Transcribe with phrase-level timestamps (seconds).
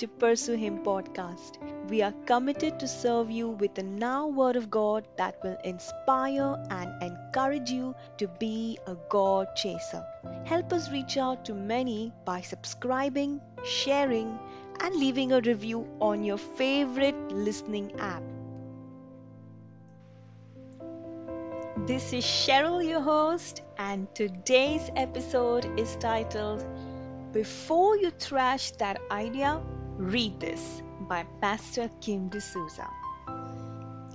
[0.00, 1.58] to Pursue Him podcast.
[1.90, 6.56] We are committed to serve you with the now Word of God that will inspire
[6.70, 10.02] and encourage you to be a God chaser.
[10.46, 14.38] Help us reach out to many by subscribing, sharing,
[14.80, 18.22] and leaving a review on your favorite listening app.
[21.86, 26.64] This is Cheryl, your host, and today's episode is titled
[27.32, 29.60] Before You Trash That Idea,
[30.00, 32.88] Read This by Pastor Kim D'Souza.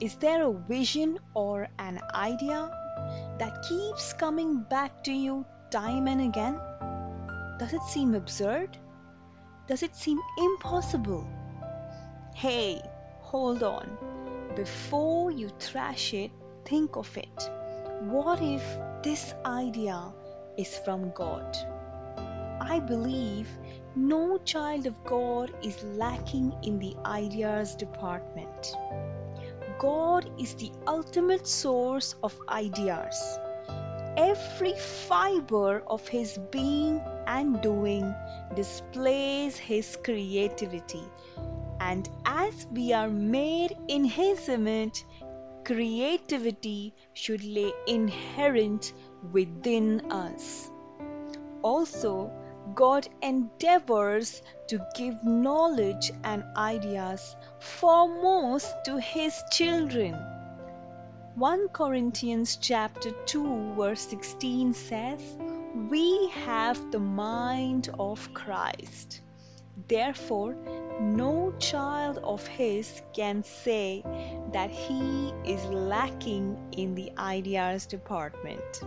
[0.02, 2.72] Is there a vision or an idea
[3.38, 6.60] that keeps coming back to you time and again?
[7.60, 8.76] Does it seem absurd?
[9.68, 11.30] Does it seem impossible?
[12.34, 12.82] Hey,
[13.20, 13.96] hold on.
[14.56, 16.32] Before you trash it,
[16.66, 17.50] think of it.
[18.02, 18.64] What if
[19.04, 20.02] this idea
[20.58, 21.56] is from God?
[22.60, 23.48] I believe
[23.96, 28.76] no child of God is lacking in the ideas department.
[29.80, 33.40] God is the ultimate source of ideas.
[34.18, 38.14] Every fiber of his being and doing
[38.56, 41.04] displays his creativity.
[41.80, 45.06] And as we are made in his image,
[45.66, 48.94] creativity should lay inherent
[49.32, 50.72] within us.
[51.62, 52.32] Also,
[52.74, 60.14] God endeavors to give knowledge and ideas foremost to his children.
[61.36, 65.22] 1 Corinthians chapter 2 verse 16 says,
[65.90, 69.22] "We have the mind of Christ."
[69.88, 70.56] Therefore,
[71.02, 74.02] no child of his can say
[74.54, 78.82] that he is lacking in the ideas department.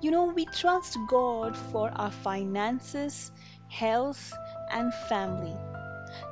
[0.00, 3.30] You know, we trust God for our finances,
[3.68, 4.32] health,
[4.70, 5.56] and family.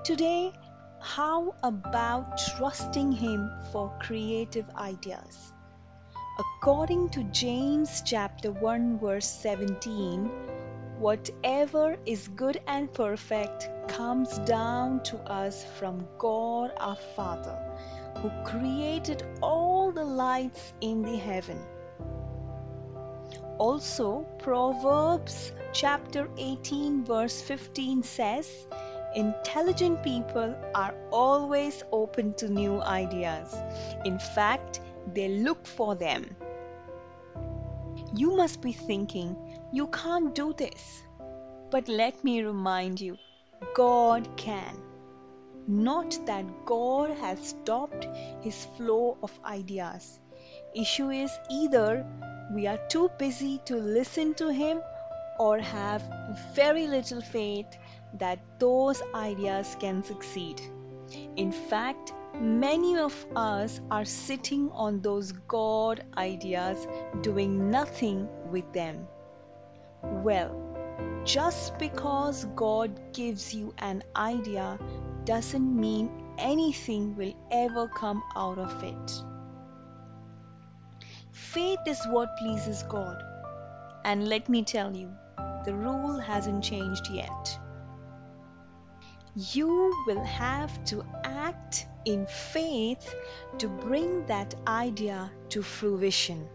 [0.05, 0.53] Today,
[1.01, 5.53] how about trusting Him for creative ideas?
[6.39, 10.31] According to James chapter 1 verse 17,
[10.99, 17.59] Whatever is good and perfect comes down to us from God our Father,
[18.19, 21.59] who created all the lights in the heaven.
[23.60, 28.66] Also, Proverbs chapter 18, verse 15 says,
[29.15, 33.54] Intelligent people are always open to new ideas.
[34.06, 34.81] In fact,
[35.12, 36.34] they look for them.
[38.15, 39.37] You must be thinking,
[39.75, 41.03] you can't do this.
[41.70, 43.19] But let me remind you,
[43.75, 44.75] God can.
[45.69, 48.09] Not that God has stopped
[48.41, 50.19] his flow of ideas.
[50.75, 52.06] Issue is either
[52.50, 54.81] we are too busy to listen to him
[55.38, 56.03] or have
[56.55, 57.66] very little faith
[58.15, 60.61] that those ideas can succeed.
[61.37, 66.87] In fact, many of us are sitting on those God ideas
[67.22, 69.06] doing nothing with them.
[70.03, 70.50] Well,
[71.25, 74.78] just because God gives you an idea
[75.25, 79.22] doesn't mean anything will ever come out of it.
[81.49, 83.21] Faith is what pleases God.
[84.05, 85.11] And let me tell you,
[85.65, 87.59] the rule hasn't changed yet.
[89.34, 93.15] You will have to act in faith
[93.59, 96.47] to bring that idea to fruition.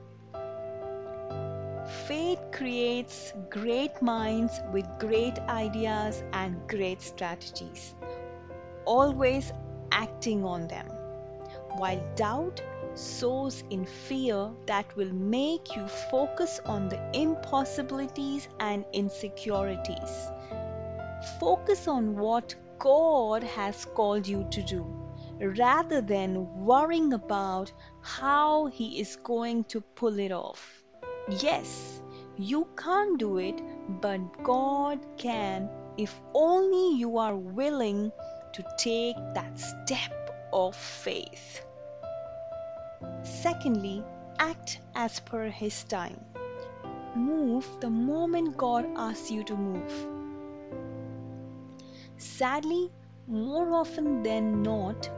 [2.07, 7.95] Faith creates great minds with great ideas and great strategies,
[8.85, 9.51] always
[9.91, 10.87] acting on them,
[11.77, 12.61] while doubt
[12.95, 20.29] sows in fear that will make you focus on the impossibilities and insecurities.
[21.39, 24.85] Focus on what God has called you to do
[25.39, 27.71] rather than worrying about
[28.01, 30.83] how He is going to pull it off.
[31.41, 32.01] Yes,
[32.37, 33.61] you can't do it,
[34.01, 38.11] but God can if only you are willing
[38.53, 41.64] to take that step of faith.
[43.23, 44.03] Secondly,
[44.39, 46.19] act as per His time.
[47.15, 50.07] Move the moment God asks you to move.
[52.17, 52.91] Sadly,
[53.27, 55.09] more often than not,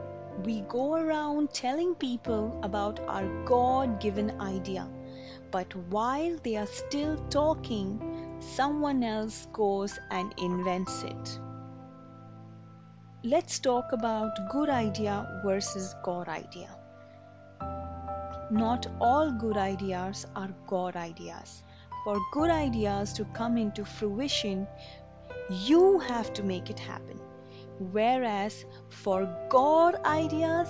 [0.43, 4.87] we go around telling people about our God given idea
[5.51, 11.39] but while they are still talking, someone else goes and invents it.
[13.23, 16.69] Let's talk about good idea versus God idea.
[18.49, 21.63] Not all good ideas are God ideas.
[22.03, 24.67] For good ideas to come into fruition,
[25.49, 27.19] You have to make it happen.
[27.91, 30.69] Whereas for God ideas,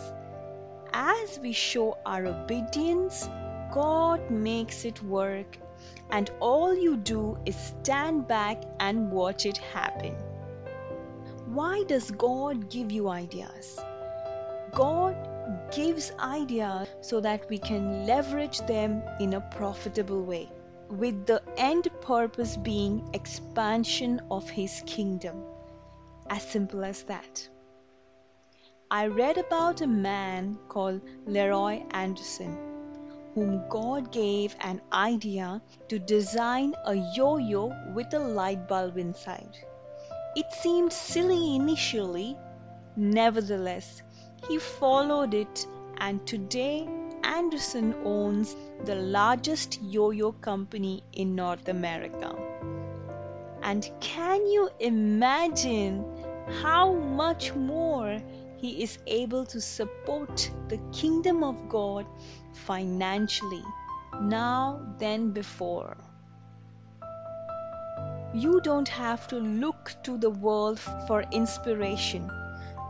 [0.94, 3.28] as we show our obedience,
[3.72, 5.58] God makes it work,
[6.12, 10.16] and all you do is stand back and watch it happen.
[11.46, 13.80] Why does God give you ideas?
[14.74, 15.27] God
[15.72, 20.50] gives ideas so that we can leverage them in a profitable way,
[20.90, 25.44] with the end purpose being expansion of His kingdom.
[26.30, 27.50] As simple as that.
[28.90, 32.58] I read about a man called Leroy Anderson,
[33.34, 39.58] whom God gave an idea to design a yo yo with a light bulb inside.
[40.36, 42.38] It seemed silly initially,
[42.96, 44.02] nevertheless,
[44.48, 45.68] he followed it,
[45.98, 46.88] and today
[47.24, 48.56] Anderson owns
[48.86, 52.36] the largest yo yo company in North America.
[53.62, 56.06] And can you imagine
[56.62, 58.22] how much more
[58.58, 62.06] he is able to support the kingdom of God
[62.54, 63.64] financially
[64.22, 65.98] now than before?
[68.34, 72.30] You don't have to look to the world for inspiration.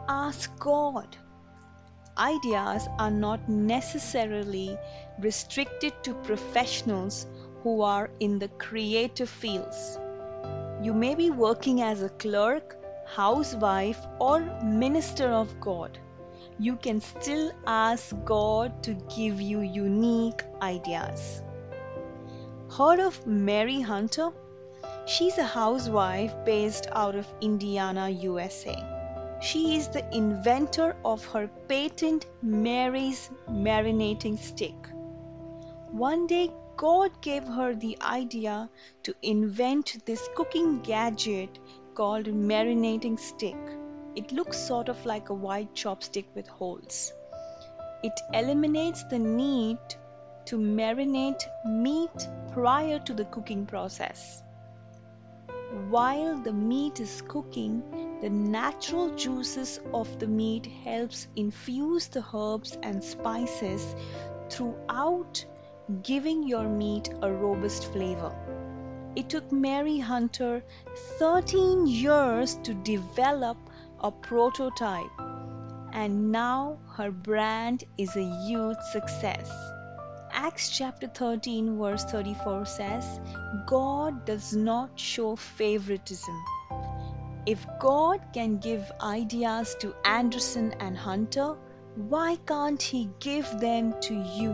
[0.08, 1.18] Ask God.
[2.18, 4.76] Ideas are not necessarily
[5.20, 7.28] restricted to professionals
[7.62, 10.00] who are in the creative fields.
[10.82, 12.76] You may be working as a clerk,
[13.06, 16.00] housewife, or minister of God.
[16.58, 21.44] You can still ask God to give you unique ideas.
[22.76, 24.32] Heard of Mary Hunter?
[25.06, 28.97] She's a housewife based out of Indiana, USA.
[29.40, 34.76] She is the inventor of her patent Mary's marinating stick.
[35.92, 38.70] One day, God gave her the idea
[39.04, 41.60] to invent this cooking gadget
[41.94, 43.56] called marinating stick.
[44.16, 47.14] It looks sort of like a white chopstick with holes.
[48.04, 49.78] It eliminates the need
[50.46, 54.44] to marinate meat prior to the cooking process.
[55.90, 57.84] While the meat is cooking,
[58.22, 63.96] the natural juices of the meat helps infuse the herbs and spices
[64.50, 65.46] throughout
[66.04, 68.36] giving your meat a robust flavor.
[69.16, 70.64] It took Mary Hunter
[71.20, 73.58] 13 years to develop
[74.00, 75.12] a prototype
[75.94, 79.52] and now her brand is a huge success.
[80.32, 83.20] Acts chapter 13, verse 34 says,
[83.66, 86.36] God does not show favoritism.
[87.48, 91.56] If God can give ideas to Anderson and Hunter,
[91.96, 94.54] why can't He give them to you?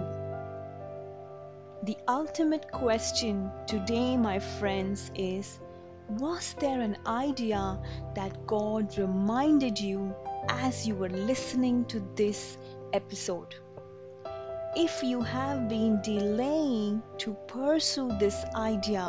[1.83, 5.59] The ultimate question today, my friends, is
[6.07, 7.81] Was there an idea
[8.15, 10.15] that God reminded you
[10.47, 12.57] as you were listening to this
[12.93, 13.55] episode?
[14.75, 19.05] if you have been delaying to pursue this idea,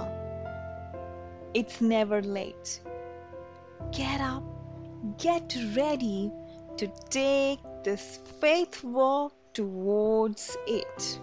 [1.54, 2.80] it's never late.
[3.96, 4.42] Get up,
[5.18, 6.32] get ready
[6.78, 11.20] to take this faith walk towards it.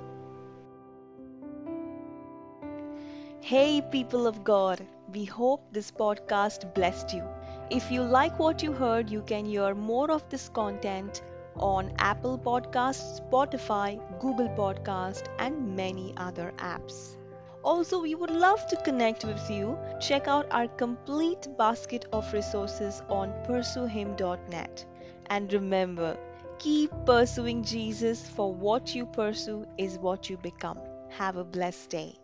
[3.41, 7.25] Hey, people of God, we hope this podcast blessed you.
[7.69, 11.23] If you like what you heard, you can hear more of this content
[11.57, 17.17] on Apple Podcasts, Spotify, Google Podcast, and many other apps.
[17.63, 19.77] Also, we would love to connect with you.
[19.99, 24.85] Check out our complete basket of resources on pursuehim.net.
[25.29, 26.17] And remember,
[26.59, 30.79] keep pursuing Jesus, for what you pursue is what you become.
[31.09, 32.15] Have a blessed day.